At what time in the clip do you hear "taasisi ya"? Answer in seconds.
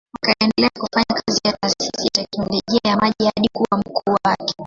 1.61-2.09